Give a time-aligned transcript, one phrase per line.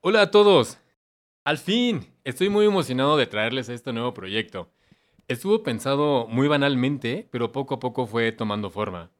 [0.00, 0.78] Hola a todos.
[1.42, 4.70] Al fin, estoy muy emocionado de traerles este nuevo proyecto.
[5.26, 9.10] Estuvo pensado muy banalmente, pero poco a poco fue tomando forma.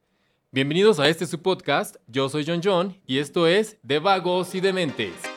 [0.52, 4.60] Bienvenidos a este su podcast, yo soy John John y esto es De Vagos y
[4.60, 5.27] Dementes.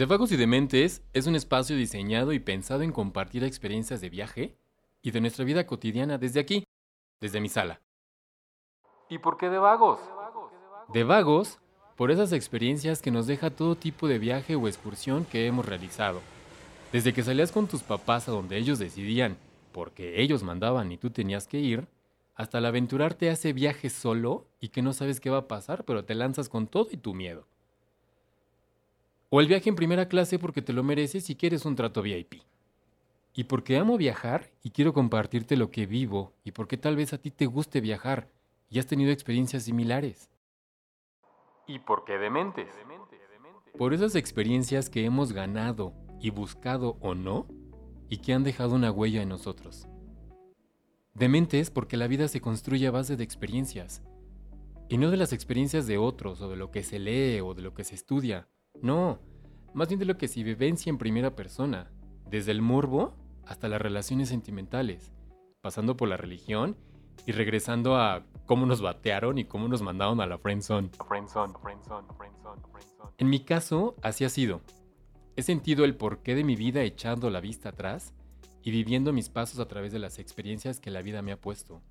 [0.00, 4.56] De Vagos y Dementes es un espacio diseñado y pensado en compartir experiencias de viaje
[5.02, 6.64] y de nuestra vida cotidiana desde aquí,
[7.20, 7.82] desde mi sala.
[9.10, 10.00] ¿Y por qué de vagos?
[10.90, 11.58] De vagos
[11.96, 16.22] por esas experiencias que nos deja todo tipo de viaje o excursión que hemos realizado.
[16.92, 19.36] Desde que salías con tus papás a donde ellos decidían,
[19.70, 21.88] porque ellos mandaban y tú tenías que ir,
[22.34, 25.84] hasta el aventurarte a ese viaje solo y que no sabes qué va a pasar,
[25.84, 27.44] pero te lanzas con todo y tu miedo.
[29.32, 32.42] O el viaje en primera clase porque te lo mereces y quieres un trato VIP.
[33.32, 37.18] Y porque amo viajar y quiero compartirte lo que vivo y porque tal vez a
[37.18, 38.28] ti te guste viajar
[38.68, 40.32] y has tenido experiencias similares.
[41.68, 42.66] Y porque dementes.
[43.78, 47.46] Por esas experiencias que hemos ganado y buscado o no
[48.08, 49.86] y que han dejado una huella en nosotros.
[51.14, 54.02] Dementes porque la vida se construye a base de experiencias.
[54.88, 57.62] Y no de las experiencias de otros o de lo que se lee o de
[57.62, 58.48] lo que se estudia
[58.82, 59.18] no,
[59.74, 61.90] más bien de lo que se vivencia en primera persona,
[62.28, 63.14] desde el morbo
[63.46, 65.12] hasta las relaciones sentimentales,
[65.60, 66.76] pasando por la religión
[67.26, 70.90] y regresando a cómo nos batearon y cómo nos mandaron a la friendzone.
[73.18, 74.62] En mi caso, así ha sido.
[75.36, 78.14] He sentido el porqué de mi vida echando la vista atrás
[78.62, 81.82] y viviendo mis pasos a través de las experiencias que la vida me ha puesto,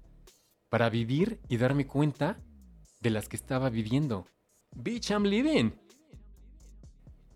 [0.69, 2.39] para vivir y darme cuenta
[2.99, 4.25] de las que estaba viviendo.
[4.75, 5.71] Bitch, I'm living.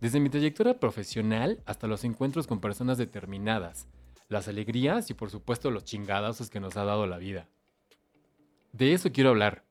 [0.03, 3.87] Desde mi trayectoria profesional hasta los encuentros con personas determinadas,
[4.27, 7.47] las alegrías y por supuesto los chingadazos que nos ha dado la vida.
[8.73, 9.63] De eso quiero hablar,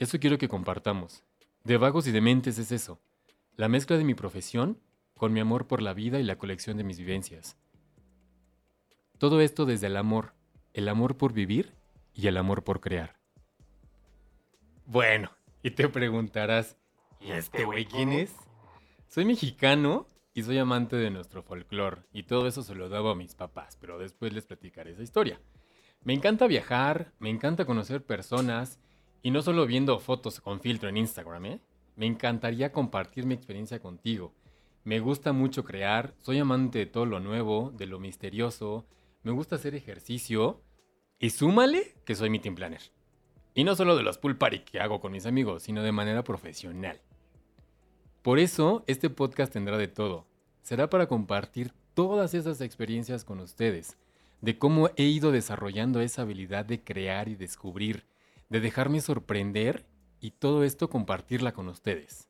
[0.00, 1.22] eso quiero que compartamos.
[1.62, 3.00] De vagos y dementes es eso,
[3.54, 4.80] la mezcla de mi profesión
[5.14, 7.56] con mi amor por la vida y la colección de mis vivencias.
[9.16, 10.34] Todo esto desde el amor,
[10.74, 11.72] el amor por vivir
[12.14, 13.20] y el amor por crear.
[14.86, 15.30] Bueno,
[15.62, 16.76] y te preguntarás,
[17.20, 18.34] ¿y este güey quién es?
[19.08, 23.14] Soy mexicano y soy amante de nuestro folclore y todo eso se lo debo a
[23.14, 25.40] mis papás, pero después les platicaré esa historia.
[26.02, 28.78] Me encanta viajar, me encanta conocer personas
[29.22, 31.60] y no solo viendo fotos con filtro en Instagram, ¿eh?
[31.96, 34.34] Me encantaría compartir mi experiencia contigo.
[34.84, 38.86] Me gusta mucho crear, soy amante de todo lo nuevo, de lo misterioso,
[39.22, 40.60] me gusta hacer ejercicio
[41.18, 42.82] y súmale que soy mi team planner.
[43.54, 46.22] Y no solo de los pool party que hago con mis amigos, sino de manera
[46.24, 47.00] profesional.
[48.28, 50.26] Por eso, este podcast tendrá de todo.
[50.60, 53.96] Será para compartir todas esas experiencias con ustedes,
[54.42, 58.04] de cómo he ido desarrollando esa habilidad de crear y descubrir,
[58.50, 59.86] de dejarme sorprender
[60.20, 62.28] y todo esto compartirla con ustedes.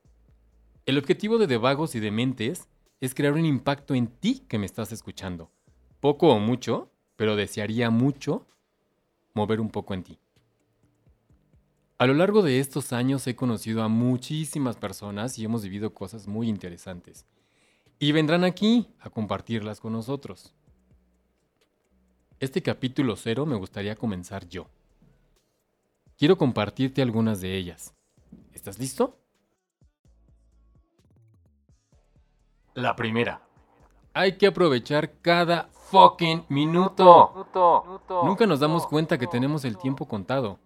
[0.86, 2.68] El objetivo de Devagos y Dementes
[3.00, 5.50] es crear un impacto en ti que me estás escuchando.
[5.98, 8.46] Poco o mucho, pero desearía mucho
[9.34, 10.20] mover un poco en ti.
[12.00, 16.28] A lo largo de estos años he conocido a muchísimas personas y hemos vivido cosas
[16.28, 17.26] muy interesantes.
[17.98, 20.54] Y vendrán aquí a compartirlas con nosotros.
[22.38, 24.68] Este capítulo cero me gustaría comenzar yo.
[26.16, 27.92] Quiero compartirte algunas de ellas.
[28.52, 29.18] ¿Estás listo?
[32.74, 33.42] La primera.
[34.14, 37.48] Hay que aprovechar cada fucking minuto.
[38.22, 40.60] Nunca nos damos cuenta que tenemos el tiempo contado.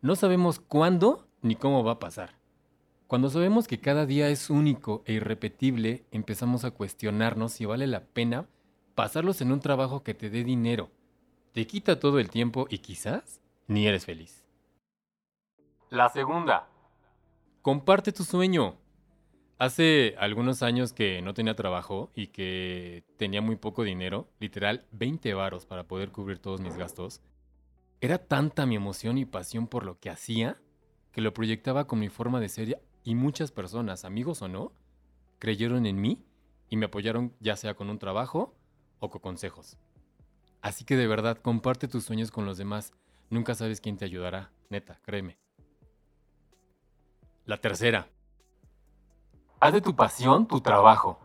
[0.00, 2.38] No sabemos cuándo ni cómo va a pasar.
[3.08, 8.04] Cuando sabemos que cada día es único e irrepetible, empezamos a cuestionarnos si vale la
[8.04, 8.46] pena
[8.94, 10.90] pasarlos en un trabajo que te dé dinero,
[11.52, 14.44] te quita todo el tiempo y quizás ni eres feliz.
[15.90, 16.68] La segunda.
[17.62, 18.76] Comparte tu sueño.
[19.58, 25.34] Hace algunos años que no tenía trabajo y que tenía muy poco dinero, literal 20
[25.34, 27.20] varos para poder cubrir todos mis gastos,
[28.00, 30.56] era tanta mi emoción y pasión por lo que hacía
[31.12, 34.72] que lo proyectaba con mi forma de ser y muchas personas, amigos o no,
[35.38, 36.24] creyeron en mí
[36.68, 38.54] y me apoyaron ya sea con un trabajo
[39.00, 39.78] o con consejos.
[40.60, 42.92] Así que de verdad, comparte tus sueños con los demás.
[43.30, 45.38] Nunca sabes quién te ayudará, neta, créeme.
[47.46, 48.08] La tercera.
[49.60, 51.18] Haz de tu pasión tu trabajo.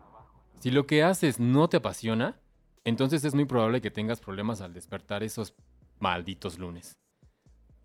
[0.60, 2.40] Si lo que haces no te apasiona,
[2.84, 5.54] entonces es muy probable que tengas problemas al despertar esos
[6.00, 6.98] Malditos lunes.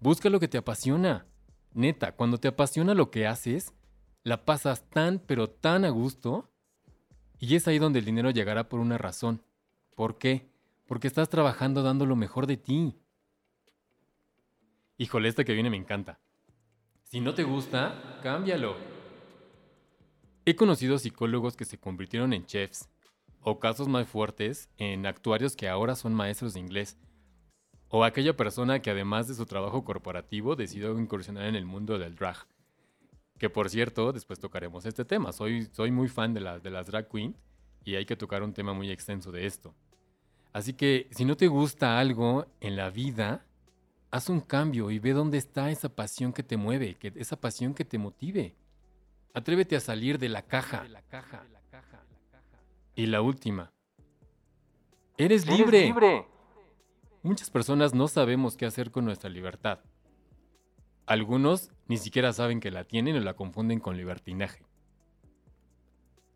[0.00, 1.26] Busca lo que te apasiona.
[1.72, 3.74] Neta, cuando te apasiona lo que haces,
[4.22, 6.50] la pasas tan, pero tan a gusto.
[7.38, 9.42] Y es ahí donde el dinero llegará por una razón.
[9.94, 10.50] ¿Por qué?
[10.86, 12.96] Porque estás trabajando dando lo mejor de ti.
[14.96, 16.18] Híjole, esta que viene me encanta.
[17.04, 18.76] Si no te gusta, cámbialo.
[20.44, 22.88] He conocido psicólogos que se convirtieron en chefs,
[23.40, 26.98] o casos más fuertes, en actuarios que ahora son maestros de inglés,
[27.90, 32.14] o aquella persona que además de su trabajo corporativo decidió incursionar en el mundo del
[32.14, 32.36] drag.
[33.38, 35.32] Que por cierto, después tocaremos este tema.
[35.32, 37.36] Soy, soy muy fan de, de las drag queens
[37.84, 39.74] y hay que tocar un tema muy extenso de esto.
[40.52, 43.46] Así que si no te gusta algo en la vida,
[44.10, 47.74] haz un cambio y ve dónde está esa pasión que te mueve, que, esa pasión
[47.74, 48.56] que te motive.
[49.34, 50.84] Atrévete a salir de la caja.
[52.94, 53.72] Y la última.
[55.16, 55.78] Eres libre.
[55.78, 56.26] Eres libre.
[57.22, 59.80] Muchas personas no sabemos qué hacer con nuestra libertad.
[61.04, 64.64] Algunos ni siquiera saben que la tienen o la confunden con libertinaje.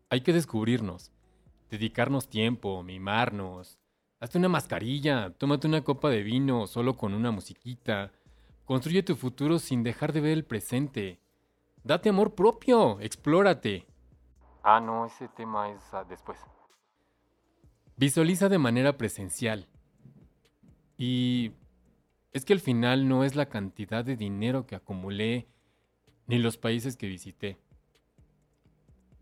[0.09, 1.11] Hay que descubrirnos,
[1.69, 3.79] dedicarnos tiempo, mimarnos.
[4.19, 8.11] Hazte una mascarilla, tómate una copa de vino solo con una musiquita.
[8.65, 11.19] Construye tu futuro sin dejar de ver el presente.
[11.83, 13.85] Date amor propio, explórate.
[14.63, 16.39] Ah, no, ese tema es ah, después.
[17.95, 19.67] Visualiza de manera presencial.
[21.05, 21.51] Y
[22.31, 25.49] es que al final no es la cantidad de dinero que acumulé
[26.27, 27.57] ni los países que visité.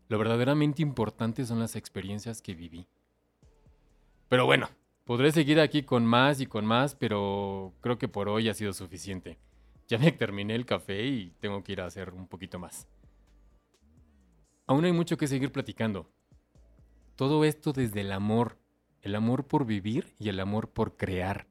[0.08, 2.86] Lo verdaderamente importante son las experiencias que viví.
[4.28, 4.68] Pero bueno,
[5.02, 8.72] podré seguir aquí con más y con más, pero creo que por hoy ha sido
[8.72, 9.40] suficiente.
[9.88, 12.86] Ya me terminé el café y tengo que ir a hacer un poquito más.
[14.68, 16.08] Aún hay mucho que seguir platicando.
[17.16, 18.56] Todo esto desde el amor,
[19.00, 21.50] el amor por vivir y el amor por crear.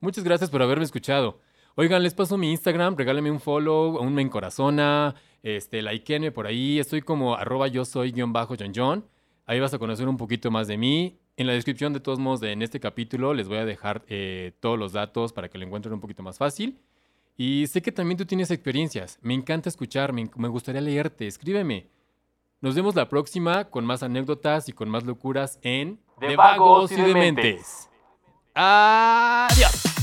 [0.00, 1.40] Muchas gracias por haberme escuchado.
[1.76, 6.78] Oigan, les paso mi Instagram, regálenme un follow, un me encorazona, este, likeenme por ahí.
[6.78, 9.04] Estoy como arroba yo soy guion bajo John John.
[9.46, 11.18] Ahí vas a conocer un poquito más de mí.
[11.36, 14.52] En la descripción, de todos modos, de, en este capítulo les voy a dejar eh,
[14.60, 16.78] todos los datos para que lo encuentren un poquito más fácil.
[17.36, 19.18] Y sé que también tú tienes experiencias.
[19.20, 21.26] Me encanta escucharme, me gustaría leerte.
[21.26, 21.88] Escríbeme.
[22.60, 27.02] Nos vemos la próxima con más anécdotas y con más locuras en De, Vagos y
[27.02, 27.90] de Mentes.
[28.56, 29.93] ありが